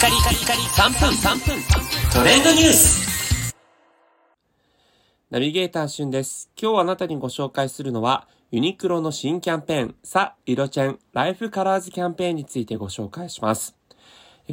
[0.00, 1.62] カリカリカリ3分3分
[2.10, 3.54] トレンドニュース
[5.28, 6.50] ナビゲーターしゅんです。
[6.58, 13.76] 今日あなたにご紹介するのは、ユニクロの新キャンペーン、さ、色チェン、ライフカラーズキャンペーンについてご紹介します。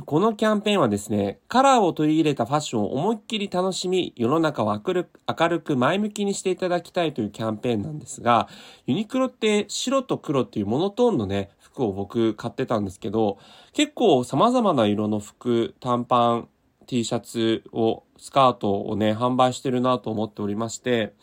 [0.06, 8.48] このキャンペーンはですね、カラーを取り入れたファッションを思いっきり楽しみ、世の中を明るく前向きにしていただきたいというキャンペーンなんですが、
[8.86, 13.38] ユニクロって白と黒っていうモノトーンのね、服を僕買ってたんですけど、
[13.74, 16.50] 結構様々な色の服、短パン、
[16.88, 21.14] T シャツを、スカートをね、販売してるなと思っておりまして、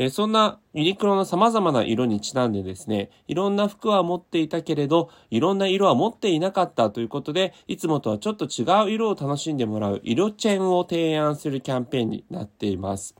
[0.00, 13.14] えーそんなユニクロの様々な色にちなんでですね、いろんな服は持っていたけれど、いろんな色は持っていなかったということで、いつもとはちょっと違う色を楽しんでもらう色チェーンを提案するキャンペーンになっています。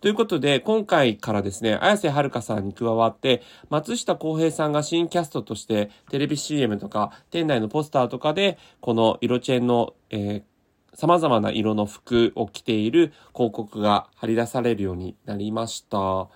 [0.00, 10.55] ということで、今回からですね、綾瀬はるかさんに加わって、松下洸平さんが新キャストとして、テレビ CM とか、店内のポスターとかで、この色チェーンの、えー
[10.96, 16.28] 様々な色の服を着ている広告が貼り出されるようになりました。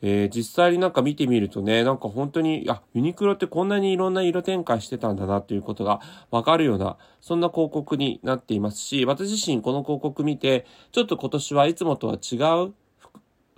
[0.00, 12.72] えー実際になんか見てみるとね、なんか本当に、あ、ユニクロってこんなにいろんな色展開してたんだなっていうことがわかるような、そんな広告になっていますし、私自身この広告見て、ちょっと今年はいつもとは違う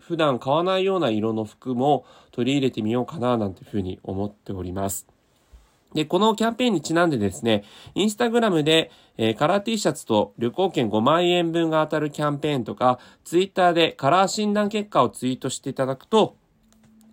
[0.01, 5.20] 普段買わないような色の服も取り入れてみようかななんていうふうに思っております。
[5.95, 16.37] で、このキャンペーンにちなんでですね、インスタグラムで、えーカラー T シャツと旅行券5万円分が当たるキャンペーンとか、ツイッターでカラー診断結果をツイートしていただくと、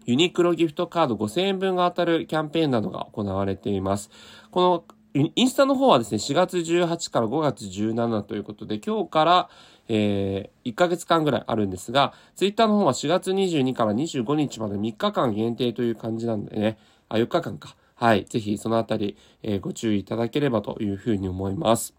[0.05, 4.09] ユニクロギフトカード5000円分が当たるキャンペーンなどが行われています。
[4.51, 9.49] このインスタの方はですね、4月18から5月17ということで、今日から、
[9.87, 16.77] えー1ヶ月間ぐらいあるんですが、ツイッターの方は4月22から25日まで3日間限定という感じなんでね、
[17.09, 17.75] あ、4日間か。
[17.99, 18.25] はい。
[18.25, 21.95] ぜひそのあたり、えーご注意いただければというふうに思います。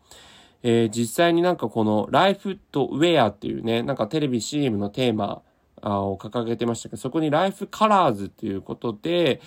[0.63, 5.43] えー実際になんかこのライフとウェアっていうね、なんかテレビ CM のテーマ
[5.83, 9.41] を掲げてましたけど、そこにライフカラーズっていうことで、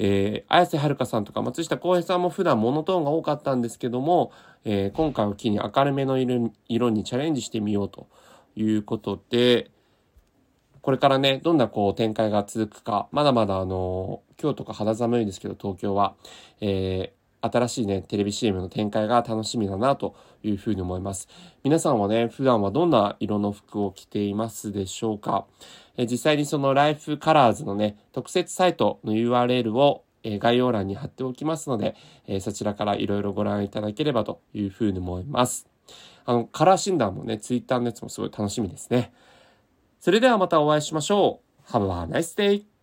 [0.00, 4.32] えー、綾瀬はるかさんとか松下洸平さんも普段モノトーンが多かったんですけども、
[4.64, 8.08] えー今回を機に明るめの色色にチャレンジしてみようと
[8.56, 9.70] いうことで、
[10.82, 16.14] これからね、どんなこう展開が続くか、まだまだあの、今日とか肌寒いんですけど、東京は、
[16.60, 21.28] えー新しいね、テレビ CM の展開が楽しみだなというふうに思います。
[21.62, 25.44] 皆さんはね、普段はどんな色の服を着ていますでしょうか？
[25.98, 31.94] えー実際にそのライフカラーズのね、特設サイトの URL をえ概要欄に貼っておきますので、
[32.26, 35.68] えそちらからいろいろご覧いただければというふうに思います。
[36.24, 39.12] あの、カラー診断もね、ツイッターのやつもすごい楽しみですね。
[40.00, 41.70] それではまたお会いしましょう。
[41.70, 42.73] Have a nice day!